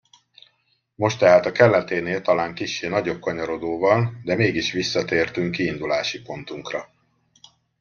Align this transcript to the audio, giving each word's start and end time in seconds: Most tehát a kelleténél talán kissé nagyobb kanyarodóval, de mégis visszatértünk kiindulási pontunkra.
Most 0.95 1.17
tehát 1.19 1.45
a 1.45 1.51
kelleténél 1.51 2.21
talán 2.21 2.53
kissé 2.55 2.87
nagyobb 2.87 3.21
kanyarodóval, 3.21 4.19
de 4.23 4.35
mégis 4.35 4.71
visszatértünk 4.71 5.51
kiindulási 5.51 6.21
pontunkra. 6.21 6.91